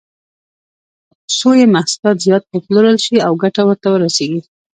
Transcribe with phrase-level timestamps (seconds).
[1.37, 4.41] څو یې محصولات زیات وپلورل شي او ګټه ورته ورسېږي.